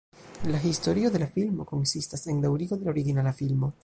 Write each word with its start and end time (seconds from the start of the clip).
La 0.47 0.57
historio 0.63 1.11
de 1.11 1.19
la 1.23 1.27
filmo 1.35 1.67
konsistas 1.73 2.25
en 2.33 2.39
daŭrigo 2.47 2.79
de 2.81 2.89
la 2.89 2.95
originala 2.97 3.35
filmo. 3.43 3.71